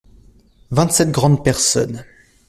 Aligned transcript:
Vingt-sept 0.71 1.11
grandes 1.11 1.43
personnes. 1.43 2.03